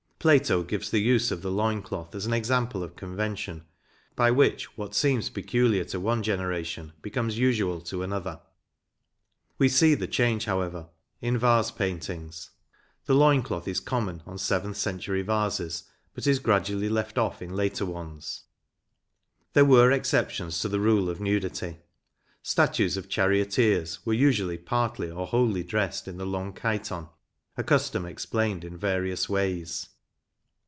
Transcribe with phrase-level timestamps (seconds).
[0.21, 3.65] Plato gives the use of the loin cloth as an example of convention,
[4.15, 8.39] by which what seems peculiar to one generation becomes usual to another.3
[9.57, 10.89] We see the change, however,
[11.21, 12.51] in vase paintings.
[13.07, 17.55] The loin cloth is common on seventh century vases, but is gradually left off in
[17.55, 18.43] later ones.
[19.53, 21.77] There were exceptions to the rule of nudity.
[22.43, 27.07] Statues of charioteers were usually partly or wholly dressed in the long chiton,
[27.57, 29.87] a custom explained in various ways.